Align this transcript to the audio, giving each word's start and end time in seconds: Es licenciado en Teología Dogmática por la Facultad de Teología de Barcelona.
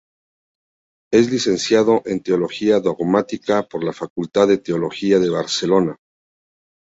Es 1.13 1.29
licenciado 1.31 2.01
en 2.07 2.23
Teología 2.23 2.79
Dogmática 2.79 3.67
por 3.69 3.83
la 3.83 3.93
Facultad 3.93 4.47
de 4.47 4.57
Teología 4.57 5.19
de 5.19 5.29
Barcelona. 5.29 5.97